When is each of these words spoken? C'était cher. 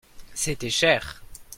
C'était 0.33 0.71
cher. 0.71 1.21